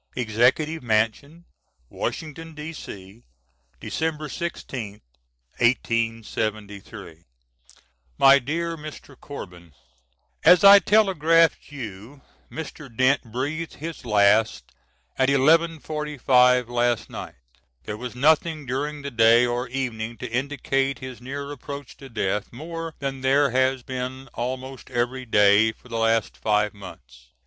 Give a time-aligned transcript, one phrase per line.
[0.15, 1.45] ]EXECUTIVE MANSION
[1.87, 3.21] Washington, D.C.,
[3.79, 3.91] Dec.
[4.27, 5.01] 16th,
[5.59, 7.25] 1873.
[8.17, 9.19] MY DEAR MR.
[9.21, 9.73] CORBIN:
[10.43, 12.89] As I telegraphed you Mr.
[12.97, 14.71] Dent breathed his last
[15.19, 17.35] at 11.45 last night.
[17.83, 22.51] There was nothing during the day or evening to indicate his near approach to death
[22.51, 27.29] more than there has been almost every day for the last five months.